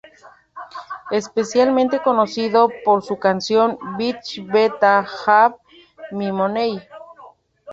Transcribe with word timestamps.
Especialmente 1.11 2.01
conocido 2.01 2.71
por 2.83 3.03
su 3.03 3.19
canción 3.19 3.77
"Bitch 3.99 4.43
Betta 4.43 5.05
Have 5.27 5.57
My 6.09 6.31
Money". 6.31 6.81